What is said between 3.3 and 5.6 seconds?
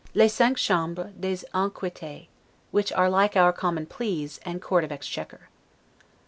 our Common Pleas, and Court of Exchequer.